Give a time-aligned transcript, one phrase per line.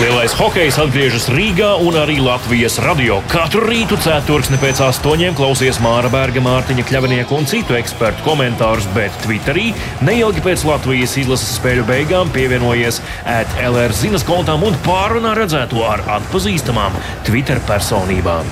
[0.00, 3.18] Lielais hokejs atgriežas Rīgā un arī Latvijas radio.
[3.28, 9.12] Katru rītu ceturksni pēc astoņiem klausies Māra Berga, Mārtiņa Kļavinieka un citu ekspertu komentārus, bet
[9.26, 16.00] Twitterī neilgi pēc Latvijas izlases spēļu beigām pievienojies ētlR zinas kontām un pārunā redzēto ar
[16.16, 16.96] atpazīstamām
[17.28, 18.48] Twitter personībām.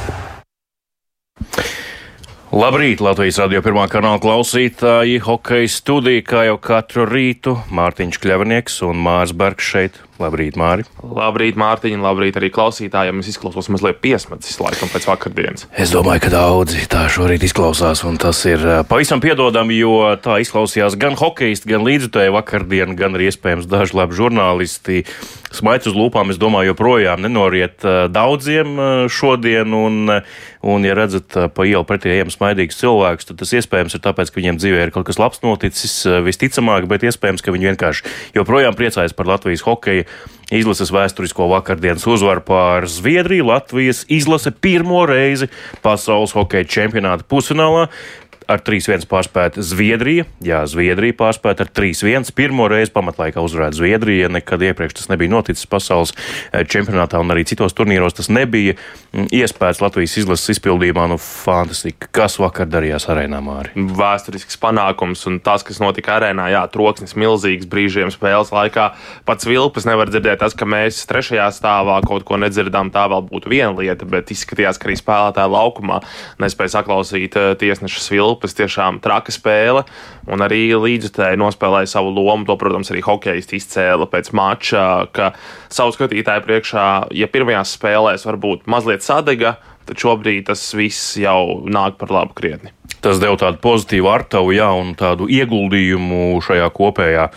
[2.53, 9.01] Labrīt, Latvijas radio pirmā kanāla klausītāji, hokeja studija, kā jau katru rītu, Mārtiņš Kļavnieks un
[9.09, 10.82] Mārs Bergs šeit Labrīt, Māri.
[10.98, 13.20] Labrīt, Mārtiņ, labrīt arī klausītājiem.
[13.23, 15.69] Es izklausos mazliet piesmacis laikam pēc vakardienas.
[15.79, 20.98] Es domāju, ka daudzi tā šorīt izklausās, un tas ir pavisam piedodami, jo tā izklausījās
[20.98, 25.05] gan hokejisti, gan līdzutēji vakardien, gan arī iespējams daži labi žurnālisti.
[25.55, 28.75] Smaids uz lūpām, es domāju, joprojām nenoriet daudziem
[29.09, 30.19] šodien, un,
[30.61, 34.42] un ja redzat pa ielu pretī ejam smaidīgus cilvēkus, tad tas iespējams ir tāpēc, ka
[34.42, 35.95] viņiem dzīvē ir kaut kas labs noticis,
[36.27, 40.05] visticamāk, bet iespējams, ka viņi vienkārši joprojām priecājas par Latvijas hokeju
[40.55, 43.51] Izlases vēsturisko vakardienas uzvaru pār Zviedriju.
[43.51, 45.50] Latvijas izlase pirmo reizi
[45.84, 47.91] pasaules hokeja čempionāta pusfinālā
[48.48, 50.24] ar 3-1 pārspēta Zviedrija.
[50.44, 52.32] Jā, Zviedrija pārspēta ar 3-1.
[52.36, 54.30] Pirmo reizi pamatlaikā uzvarēta Zviedrija.
[54.32, 58.16] Nekad iepriekš tas nebija noticis pasaules eh, čempionātā un arī citos turnīros.
[58.16, 61.04] Tas nebija mm, iespējas Latvijas izlases izpildījumā.
[61.12, 62.08] Nu, fantastika.
[62.19, 63.74] Kas vakar darījās arēnā Māri?
[63.76, 68.88] Vēsturisks panākums un tas, kas notika arēnā, jā, troksnis milzīgs brīžiem spēles laikā.
[69.28, 72.94] Pats vilpas nevar dzirdēt tas, ka mēs trešajā stāvā kaut ko nedzirdām.
[72.94, 76.00] Tā vēl būtu viena lieta, bet izskatījās, ka arī spēlētāji laukumā
[76.41, 79.83] nespēja saklausīt eh, tiesneša svilpu grupas tiešām traka spēle,
[80.31, 82.47] un arī līdzutēji nospēlēja savu lomu.
[82.47, 85.33] To, protams, arī hokeisti izcēla pēc mača, ka
[85.69, 86.86] savu skatītāju priekšā,
[87.19, 92.78] ja pirmajās spēlēs varbūt mazliet sadega, tad šobrīd tas viss jau nāk par labu krietni.
[92.98, 97.28] Tas deva tādu pozitīvu artavu, jā, un tādu ieguldījumu šajā kopējā.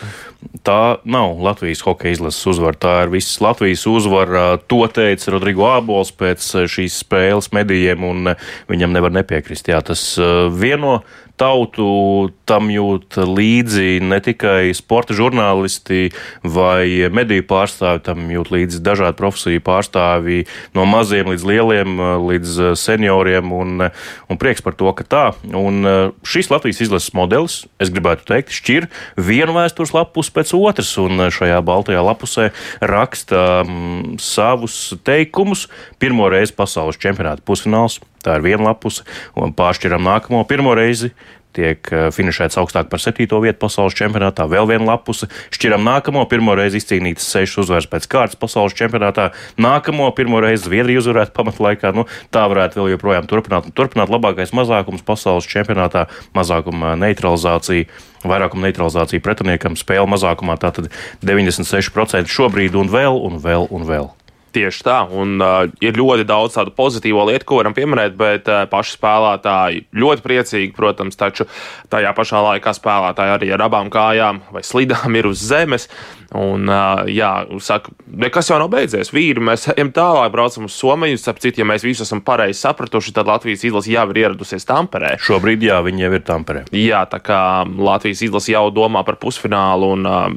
[0.66, 4.46] Tā nav Latvijas hokeja izlases uzvara, tā ir visas Latvijas uzvara.
[4.74, 8.34] To teica Rodrigo Ābols pēc šīs spēles medijiem, un
[8.72, 9.70] viņam nevar nepiekrist.
[9.70, 10.16] Jā, tas
[10.58, 11.02] vieno
[11.42, 16.12] tautu tam jūt līdzi ne tikai sporta žurnālisti
[16.44, 20.44] vai mediju pārstāvi, tam jūt līdzi dažādi profesiju pārstāvi
[20.78, 23.88] no maziem līdz lieliem, līdz senioriem, un,
[24.30, 25.26] un prieks par to, ka tā.
[25.42, 25.88] Un
[26.28, 28.86] šis Latvijas izlases modelis, es gribētu teikt, šķir
[29.18, 32.52] vienu vēstures lapus pēc otras, un šajā baltajā lapusē
[32.94, 35.66] raksta um, savus teikumus.
[36.02, 39.06] Pirmo reizi pasaules čempionāta pusfināls Tā ir viena lapuse,
[39.38, 41.12] un pāršķiram nākamo pirmo reizi.
[41.56, 45.28] Tiek eh, finišēts augstāk par septīto vietu pasaules čempionātā, vēl viena lapuse.
[45.52, 49.32] Šķiram nākamo, pirmo reizi izcīnītas sešas uzvaras pēc kārtas pasaules čempionātā.
[49.62, 51.92] Nākamo, pirmo reizi Zviedrija uzvarēta pamatlaikā.
[51.98, 53.68] Nu, tā varētu vēl joprojām turpināt.
[53.76, 56.06] Turpināt labākais mazākums pasaules čempionātā,
[56.38, 57.90] mazākuma neutralizācija,
[58.24, 60.56] vairākuma neutralizācija pretiniekam, spēle mazākumā.
[60.62, 60.88] Tātad
[61.26, 64.12] 96% šobrīd un vēl un vēl un vēl.
[64.52, 68.66] Tieši tā, un uh, ir ļoti daudz tādu pozitīvo lietu, ko varam pieminēt, bet uh,
[68.72, 71.48] paši spēlētāji ļoti priecīgi, protams, taču
[71.92, 75.88] tajā pašā laikā spēlētāji arī ar abām kājām vai slidām ir uz zemes.
[76.32, 77.30] Un, uh, jā,
[77.60, 79.10] saka, nekas jau nav beidzies.
[79.12, 81.20] Vīri, mēs ejam tālāk, braucam uz Somiju.
[81.20, 85.18] Starp citu, ja mēs visi esam pareizi sapratuši, tad Latvijas izlase jau ir ieradusies Tamperē.
[85.20, 86.64] Šobrīd, jā, viņi jau ir Tamperē.
[86.72, 90.30] Jā, tā kā Latvijas izlase jau domā par pusfinālu, un uh,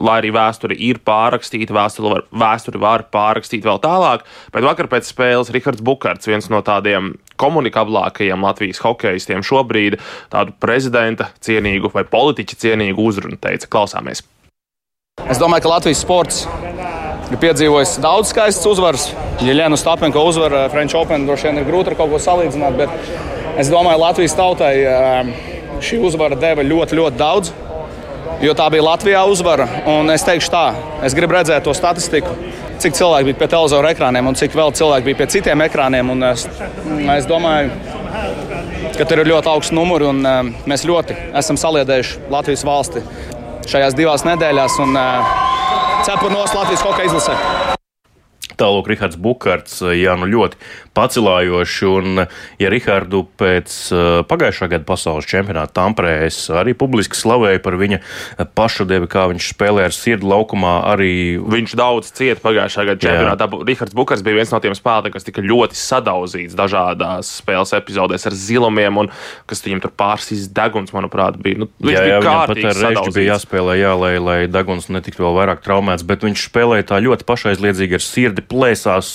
[0.00, 5.08] lai arī vēsture ir pārrakstīta, vēsturi var, vēsturi var pārrakstīt vēl tālāk, bet vakar pēc
[5.10, 9.98] spēles Rihards Bukārts, viens no tādiem komunikablākajiem Latvijas hokeistiem šobrīd,
[10.32, 13.70] tādu prezidenta cienīgu vai politiķa cienīgu uzrunu teica.
[13.70, 14.24] Klausāmies!
[15.28, 16.44] Es domāju, ka Latvijas sports
[17.32, 19.08] ir piedzīvojis daudz skaistas uzvaras.
[19.42, 23.70] Lienu Stapenko uzvara French Open droši vien ir grūti ar kaut ko salīdzināt, bet es
[23.72, 25.34] domāju, Latvijas tautai ehm,
[25.84, 27.52] šī uzvara deva ļoti, ļoti daudz.
[28.42, 30.62] Jo tā bija Latvijā uzvara, un es teikšu tā,
[31.06, 32.32] es gribu redzēt to statistiku,
[32.82, 36.10] cik cilvēki bija pie televizora ekrāniem un cik vēl cilvēki bija pie citiem ekrāniem.
[36.26, 36.48] Es,
[37.14, 37.70] es domāju,
[38.98, 43.04] ka tur ir ļoti augsts numurs, un ehm, mēs ļoti esam saliedējuši Latvijas valsti
[43.70, 45.38] šajās divās nedēļās un uh,
[46.02, 47.38] cepurnos Latvijas hokeja izlasē.
[48.62, 50.60] Tālāk, Rihards Bukārts, jā, nu ļoti
[50.94, 51.88] pacilājoši.
[51.88, 52.24] Un,
[52.60, 57.98] ja Rihardu pēc uh, pagājušā gada pasaules čempionāta Tamprē es arī publiski slavēju par viņa
[58.54, 60.74] pašadevi, kā viņš spēlē ar sirdi laukumā.
[60.92, 61.12] Arī...
[61.42, 63.48] Viņš daudz cieta pagājušā gada čempionātā.
[63.48, 63.62] Jā.
[63.72, 68.36] Rihards Bukārts bija viens no tiem spēlētājiem, kas tika ļoti sadauzīts dažādās spēles epizodēs ar
[68.36, 69.10] zilumiem, un
[69.50, 71.64] kas viņam tur pārsīs deguns, manuprāt, bija.
[71.64, 72.68] Nu, viņš jā, jā, bija kārtīgi.
[72.68, 76.46] Pat ar reģi bija jāspēlē, jā, lai, lai deguns netiktu vēl vairāk traumēts, bet viņš
[76.50, 79.14] spēlēja tā ļoti pašaizliedzīgi ar sirdi plēsās,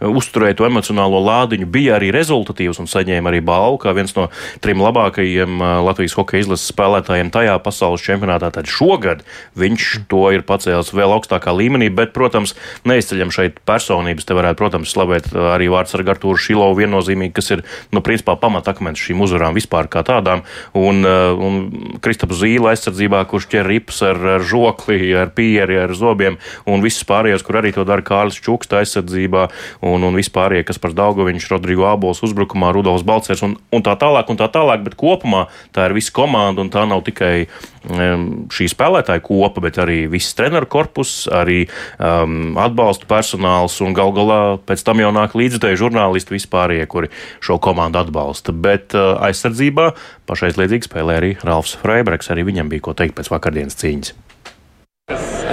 [0.00, 4.28] uzturēja to emocionālo lādiņu, bija arī rezultatīvs un saņēma arī balvu kā viens no
[4.64, 8.52] trim labākajiem Latvijas hokeja izlases spēlētājiem tajā pasaules čempionātā.
[8.54, 9.24] Tad šogad
[9.58, 12.54] viņš to ir pacēlis vēl augstākā līmenī, bet, protams,
[12.88, 14.26] neizceļam šeit personības.
[14.26, 19.02] Te varētu, protams, slavēt arī vārds ar Artūru Šilovu viennozīmīgi, kas ir, nu, principā pamatakmens
[19.02, 20.44] šīm uzvarām vispār kā tādām.
[20.78, 21.58] Un, un
[22.04, 27.06] Kristaps Zīle aizsardzībā, kurš ķer rips ar, ar žokli, ar pieri, ar zobiem, un viss
[27.08, 29.46] pārējais, kur arī to dara Kārlis Čuksta aizsardzībā,
[29.86, 34.26] un, un vispārējie, kas par Daugoviņš, Rodrigo Abols uzbrukumā, Rudolfs Balcers un, un tā tālāk,
[34.32, 35.46] un tā tālāk, bet kopumā
[35.76, 37.46] tā ir visa komanda, un tā nav tikai
[37.86, 41.68] šī spēlētāja kopa, bet arī viss treneru korpus, arī
[42.02, 47.60] um, atbalsta personāls un gal galā pēc tam jau nāk līdzdevēji žurnālisti vispārējie, kuri šo
[47.62, 48.50] komandu atbalsta.
[48.50, 49.92] Bet uh, aizsardzībā
[50.26, 54.16] pašais liedzīgi spēlē arī Ralfs Freibergs, arī viņam bija ko teikt pēc vakardienas cīņas.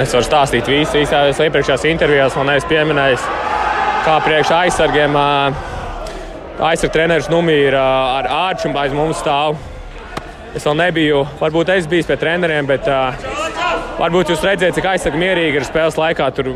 [0.01, 3.27] Es varu stāstīt visu, visās iepriekšējās intervijās, man neesmu pieminējis,
[4.07, 5.19] kā priekš aizsargiem.
[6.53, 9.57] Aizsardzības treneris Numī ir ar ārču un aiz mums stāv
[10.53, 13.15] Es vēl nebiju, varbūt es biju pie treneriem, bet uh,
[13.97, 16.27] varbūt jūs redzējāt, cik aizsargi mierīgi ir spēles laikā.
[16.37, 16.51] Tur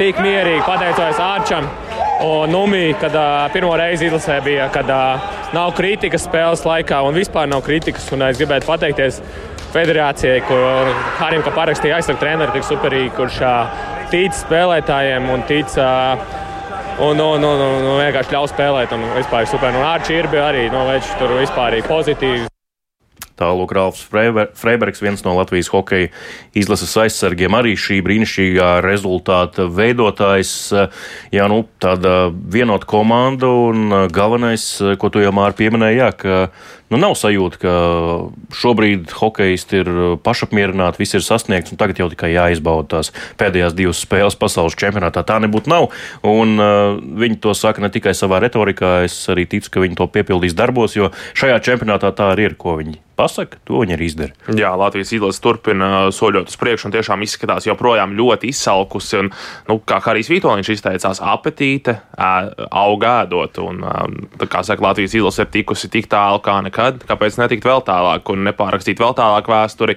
[0.00, 1.68] tik mierīgi pateicoties Arčam
[2.26, 7.14] un Numī, kad uh, pirmo reizi izlasē bija, kad uh, nav kritikas spēles laikā un
[7.14, 8.08] vispār nav kritikas.
[8.16, 9.22] Un es gribētu pateikties
[9.74, 13.40] federācijai, kur Harim parakstīja aizsargu treneri, tik superīgi, kurš
[14.12, 15.80] tic spēlētājiem un tic.
[17.00, 18.92] Un, un, un, un, un vienkārši ļauj spēlēt.
[18.92, 19.72] Un vispār super.
[19.72, 22.50] Un Arčī ir bija arī nu, Veča tur vispār pozitīvi.
[23.40, 26.10] Tālāk Rāfs Freibergs, viens no Latvijas hokeja
[26.60, 30.52] izlases aizsargiem, arī šī brīnišķīgā rezultāta veidotājs.
[31.32, 34.66] Jā, nu, tāda vienota komanda un galvenais,
[35.00, 36.42] ko tu jau māri pieminēji, jā, ka
[36.90, 37.74] nu, nav sajūta, ka
[38.60, 39.90] šobrīd hokeisti ir
[40.24, 45.22] pašapmierināti, viss ir sasniegts, un tagad jau tikai jāizbauda tās pēdējās divas spēles pasaules čempionātā.
[45.26, 45.90] Tā nebūtu nav.
[46.26, 50.10] Un, uh, viņi to saka ne tikai savā retorikā, es arī ticu, ka viņi to
[50.10, 54.54] piepildīs darbos, jo šajā čempionātā tā arī ir, ko viņi pasaka, to viņi arī izdara.
[54.56, 59.18] Jā, Latvijas izlase turpina soļot uz priekšu un tiešām izskatās joprojām ļoti izsalkusi.
[59.20, 59.28] Un,
[59.68, 63.60] nu, kā Harijs Vitoļņš izteicās, apetīte augādot.
[63.60, 63.84] Un,
[64.40, 68.32] kā saka, Latvijas izlase ir tikusi tik tālu kā nekad nekad, kāpēc netikt vēl tālāk
[68.32, 69.96] un nepārakstīt vēl tālāk vēsturi.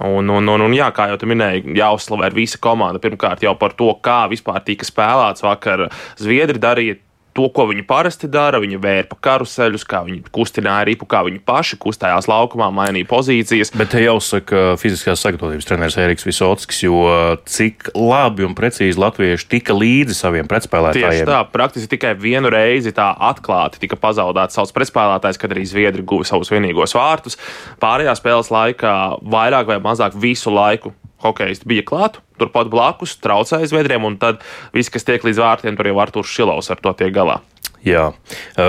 [0.00, 3.02] Un, un, un, un jā, kā jau te minēji, jāuzslavē visa komanda.
[3.02, 5.88] Pirmkārt jau par to, kā vispār tika spēlēts vakar.
[6.20, 6.98] Zviedri darīja
[7.36, 8.60] to, ko viņi parasti dara.
[8.62, 13.72] Viņi vērpa karuseļus, kā viņi kustināja ripu, kā viņi paši kustējās laukumā, mainīja pozīcijas.
[13.76, 17.02] Bet te jāsaka fiziskās sagatavotības treneris Eriks Visotskis, jo
[17.48, 21.18] cik labi un precīzi latvieši tika līdzi saviem pretspēlētājiem.
[21.22, 26.04] Tieši tā, praktiski tikai vienu reizi tā atklāti tika pazaudēts savs pretspēlētājs, kad arī Zviedri
[26.06, 27.38] guva savus vienīgos vārtus.
[27.82, 28.96] Pārējā spēles laikā
[29.32, 34.42] vairāk vai mazāk visu laiku hokeisti bija klāt, turpat blakus, traucēja zviedriem, un tad
[34.74, 37.40] viss, kas tiek līdz vārtiem, tur jau Arthurs Šilovs ar to tiek galā.
[37.82, 38.12] Jā,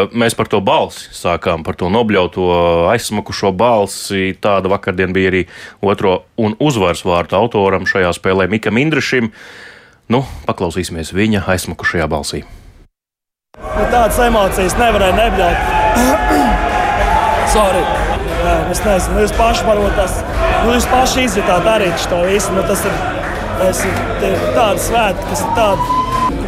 [0.10, 2.48] mēs par to balsi sākām, par to nobļauto
[2.90, 4.32] aizsmakušo balsi.
[4.42, 5.44] Tāda vakardien bija arī
[5.86, 9.30] otro un uzvaras vārtu autoram šajā spēlē Mikam Indrišam.
[10.10, 12.42] Nu, paklausīsimies viņa aizsmakušajā balsī.
[13.62, 16.74] Nu, tādas emocijas nevarēja nebļaut.
[17.54, 18.13] Sorry.
[18.74, 20.20] Es nezinu, jūs paši varbūt tas
[20.66, 22.54] nu, jūs paši izjutāt arī to visu.
[22.56, 22.96] Nu, tas ir,
[23.60, 26.00] tas ir tāds svētki, kas ir tāds.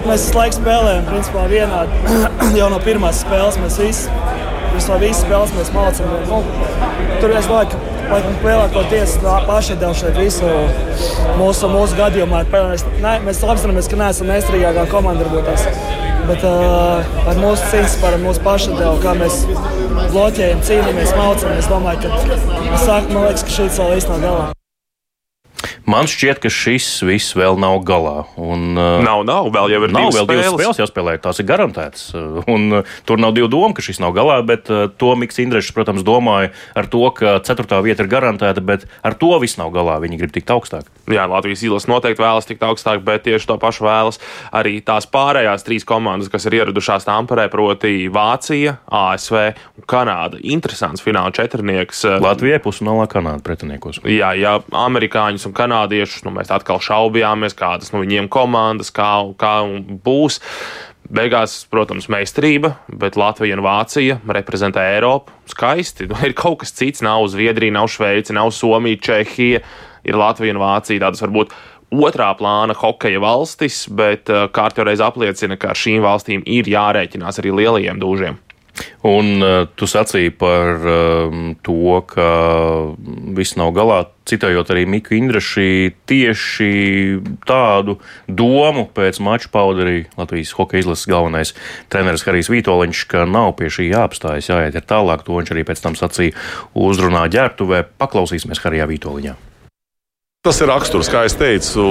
[0.06, 2.20] Mēs visu laiku spēlējam, principā vienādi.
[2.60, 4.22] jau no pirmās spēles mēs visi,
[4.76, 6.16] visā visas spēles mēs mācām.
[6.30, 6.42] Nu,
[7.24, 9.18] tur es domāju, ka laikam, lielākoties
[9.50, 10.50] paši dēļ šeit visu
[11.40, 12.46] mūsu, mūsu gadījumā.
[12.54, 15.26] Mēs, ne, mēs apzināmies, ka neesam nestrīgākā komanda.
[15.26, 19.44] Varbūt, Bet uh, ar mūsu cīņas par mūsu pašu devu, kā mēs
[20.14, 24.54] bloķējam, cīnāmies, mācāmies, es domāju, ka sāk, man liekas, ka šī vēl īstenībā galā.
[25.86, 28.24] Man šķiet, ka šis viss vēl nav galā.
[28.42, 30.42] Un, uh, nav, nav, vēl jau ir nav, divas vēl spēles.
[30.42, 31.14] divas spēles jāspēlē.
[31.22, 32.06] Tās ir garantētas.
[32.18, 35.70] Uh, un, uh, tur nav divu domu, ka šis nav galā, bet to Mikls Indrešs,
[35.78, 40.00] protams, domāja ar to, ka ceturtā vieta ir garantēta, bet ar to viss nav galā.
[40.02, 40.90] Viņi grib tikt augstāk.
[41.12, 44.18] Jā, Latvijas īlas noteikti vēlas tikt augstāk, bet tieši to pašu vēlas
[44.58, 50.42] arī tās pārējās trīs komandas, kas ir ieradušās Tamperē, proti Vācija, ASV un Kanāda.
[50.42, 52.02] Interesants fināla četrnieks.
[52.26, 54.02] Latvijai pusfinālā Kanāda pretiniekos.
[54.10, 56.26] Jā, jā, amerikāņus un Kanādu kanādiešus.
[56.26, 59.62] Nu, mēs atkal šaubījāmies, kādas nu, viņiem komandas, kā, kā
[60.06, 60.42] būs.
[61.06, 65.36] Beigās, protams, meistarība, bet Latvija un Vācija reprezentē Eiropu.
[65.52, 66.08] Skaisti.
[66.10, 67.04] Nu, ir kaut kas cits.
[67.06, 69.62] Nav Zviedrija, nav Šveice, nav Somija, Čehija.
[70.06, 71.04] Ir Latvija un Vācija.
[71.04, 71.54] Tādas varbūt
[71.94, 77.54] otrā plāna hokeja valstis, bet uh, kārtībā apliecina, ka ar šīm valstīm ir jārēķinās arī
[77.62, 78.42] lielajiem dūžiem.
[79.06, 82.28] Un uh, tu sacīji par uh, to, ka
[83.38, 86.70] viss nav galā, citējot arī Miku Indraši, tieši
[87.48, 91.56] tādu domu pēc mača pauda arī Latvijas hokeja izlases galvenais
[91.94, 95.86] treneris Harijs Vītoliņš, ka nav pie šī jāapstājas, jāiet ir tālāk, to viņš arī pēc
[95.86, 96.36] tam sacīja
[96.74, 97.86] uzrunā ģērbtuvē.
[98.02, 99.38] Paklausīsimies Harijā Vītoliņā.
[100.46, 101.84] Tas ir raksturs, kā jau teicu,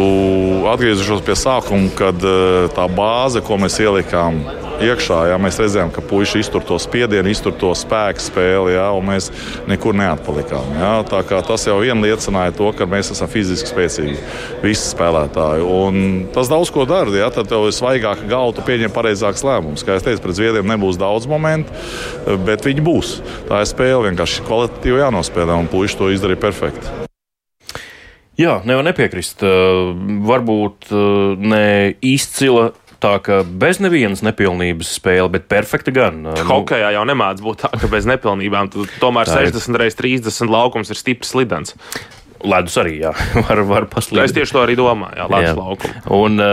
[0.70, 4.36] atgriežoties pie sākuma, kad eh, tā bāze, ko mēs ielikām
[4.78, 9.08] iekšā, ja, mēs redzējām, ka puiši iztur to spiedienu, iztur to spēku spēli, ja, un
[9.08, 9.32] mēs
[9.66, 10.70] nekur neatpalikām.
[10.78, 10.92] Ja.
[11.34, 14.14] Tas jau vien liecināja to, ka mēs esam fiziski spēcīgi,
[14.62, 15.64] visi spēlētāji.
[15.66, 15.98] Un
[16.34, 17.10] tas daudz ko dara.
[17.18, 19.82] Ja, tad tev ir svaigāka galva, tu pieņem pareizākus lēmumus.
[19.82, 21.74] Kā jau teicu, pret zviedriem nebūs daudz momentu,
[22.46, 23.16] bet viņi būs.
[23.50, 27.03] Tā ir spēle vienkārši kvalitatīvi jānospēlē, un puiši to izdarīja perfekti.
[28.40, 29.44] Jā, nevar nepiekrist.
[30.26, 30.90] Varbūt
[31.38, 31.66] ne
[32.02, 32.72] izcila
[33.04, 36.22] tā, ka bez nevienas nepilnības spēle, bet perfekta gan.
[36.24, 38.72] Nu, Hokejā jau nemāc būt tā, ka bez nepilnībām.
[39.02, 41.76] Tomēr 60 reizes 30 laukums ir stiprs slidens.
[42.44, 43.14] Ledus arī jā,
[43.46, 44.28] var, var paslīdēt.
[44.28, 46.02] Es tieši to arī domāju, jā, ledus laukumu.
[46.12, 46.44] Un,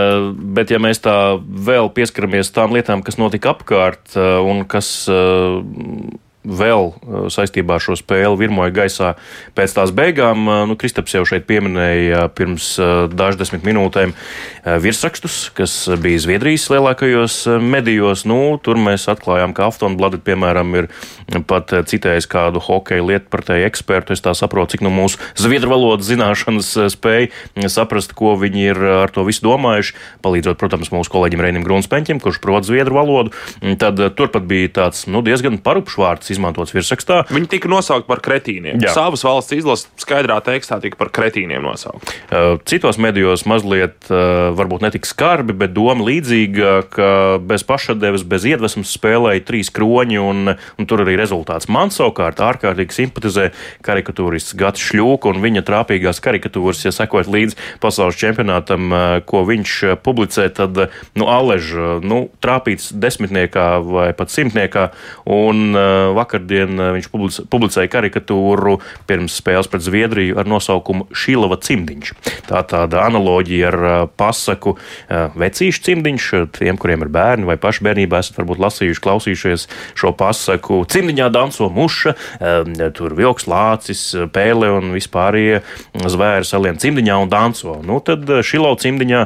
[0.56, 4.94] bet, ja mēs tā vēl pieskaramies tām lietām, kas notika apkārt un kas
[6.42, 9.12] vēl uh, saistībā ar šo spēli virmoja gaisā
[9.56, 10.46] pēc tās beigām.
[10.46, 14.14] Uh, nu, Kristaps jau šeit pieminēja pirms uh, daždesmit minūtēm
[14.62, 18.22] virsrakstus, kas bija Zviedrijas lielākajos medijos.
[18.28, 20.88] Nu, tur mēs atklājām, ka Aftonbladet, piemēram, ir
[21.50, 24.14] pat citējis kādu hokeja lietpratēju ekspertu.
[24.14, 29.10] Es tā saprotu, cik nu mūsu zviedru valodas zināšanas spēja saprast, ko viņi ir ar
[29.10, 29.96] to visu domājuši.
[30.22, 33.34] Palīdzot, protams, mūsu kolēģim Reinim Grunspeņķim, kurš prot zviedru valodu.
[33.82, 35.98] Tad turpat bija tāds nu, diezgan parupšs
[36.32, 37.22] vārds izmantots virsrakstā.
[37.32, 38.80] Viņi tika nosaukti par kretīniem.
[38.82, 38.92] Jā.
[38.94, 42.16] Savas valsts izlases skaidrā tekstā tika par kretīniem nosaukti.
[42.68, 47.10] Citos medijos mazliet varbūt netik skarbi, bet doma līdzīga, ka
[47.42, 51.68] bez pašadeves, bez iedvesmas spēlēja trīs kroņi, un, un tur arī rezultāts.
[51.72, 53.50] Man savukārt ārkārtīgi simpatizē
[53.84, 58.92] karikatūrists Gats Šļūka un viņa trāpīgās karikatūras, ja sekot līdz pasaules čempionātam,
[59.28, 60.86] ko viņš publicē, tad,
[61.18, 61.72] nu, Alež,
[62.04, 64.88] nu, trāpīts desmitniekā vai pat simtniekā,
[65.32, 65.74] un
[66.22, 67.10] vakardien eh, viņš
[67.52, 72.14] publicēja karikatūru pirms spēles pret Zviedriju ar nosaukumu Šīlava cimdiņš.
[72.48, 76.30] Tā tāda analoģija ar eh, pasaku eh, vecīšu cimdiņš.
[76.58, 79.66] Tiem, kuriem ir bērni vai paši bērnībā esat varbūt lasījuši, klausījušies
[79.98, 80.82] šo pasaku.
[80.92, 82.14] Cimdiņā danso muša,
[82.96, 84.02] tur vilks, lācis,
[84.34, 85.60] pēle un vispārējie
[86.12, 87.78] zvēri salien cimdiņā un danso.
[87.86, 89.22] Nu, tad Šīlava cimdiņā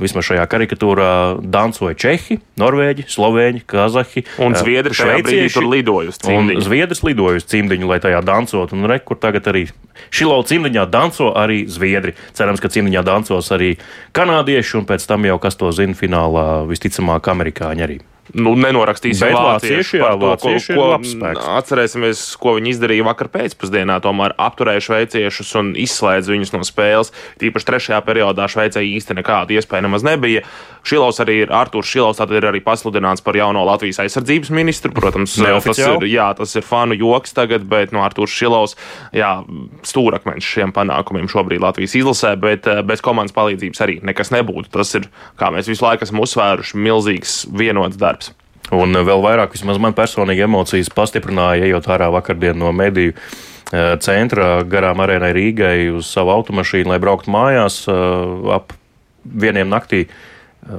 [0.00, 1.10] vismaz šajā karikatūrā
[1.42, 4.94] dansoja Čehi, Norvēģi, Slovēņi, Kazahi un Zviedri.
[4.96, 6.62] Šveicieši tur lidoja uz cimdiņu.
[6.68, 8.76] Zviedrs lidoja uz cimdiņu, lai tajā dancot.
[8.76, 9.66] Un rekur tagad arī
[10.12, 12.14] Šilo cimdiņā danco arī Zviedri.
[12.36, 13.74] Cerams, ka cimdiņā dancos arī
[14.16, 18.00] kanādieši, un pēc tam jau, kas to zina, finālā visticamāk amerikāņi arī
[18.34, 23.98] nu, nenorakstīsim vācieši, jā, to, vācieši ko, ko atcerēsimies, ko viņi izdarīja vakar pēcpusdienā.
[24.04, 27.12] Tomēr apturēja šveiciešus un izslēdz viņus no spēles.
[27.42, 30.46] Tīpaši trešajā periodā Šveicē īsti nekāda iespēja nemaz nebija.
[30.86, 34.90] Šilovs arī ir Artūrs Šilovs, tad ir arī pasludināts par jauno Latvijas aizsardzības ministru.
[34.94, 35.36] Protams,
[35.66, 38.76] tas ir, jā, tas ir fanu joks tagad, bet no nu, Artūrs Šilovs,
[39.14, 39.30] jā,
[39.86, 44.72] stūrakmeņš šiem panākumiem šobrīd Latvijas izlasē, bet eh, bez komandas palīdzības arī nekas nebūtu.
[44.74, 45.06] Tas ir,
[45.38, 48.21] kā mēs visu laiku esam uzsvēruši, milzīgs vienots darbs.
[48.72, 54.62] Un vēl vairāk, vismaz man personīgi emocijas pastiprināja, ejot ārā vakardien no mediju eh, centra
[54.64, 58.72] garām arēnai Rīgai uz savu automašīnu, lai brauktu mājās eh, ap
[59.22, 60.06] vieniem naktī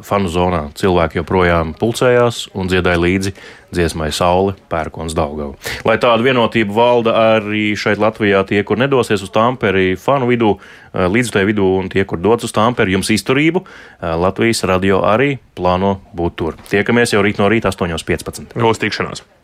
[0.05, 3.33] fanu zonā cilvēki joprojām pulcējās un dziedāja līdzi
[3.73, 5.57] dziesmai Saule, Pērkons, Daugava.
[5.87, 11.07] Lai tāda vienotība valda arī šeit Latvijā, tie, kur nedosies uz Tamperi, fanu vidū, eh,
[11.09, 15.99] līdzutēju vidū un tie, kur dodas uz Tamperi, jums izturību, eh, Latvijas radio arī plāno
[16.15, 16.53] būt tur.
[16.69, 18.55] Tiekamies jau rīt no rīta 8.15.
[18.55, 19.42] Uz tikšanos!